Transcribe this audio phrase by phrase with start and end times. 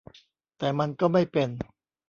[0.57, 1.49] แต่มันก็ไม่เป็น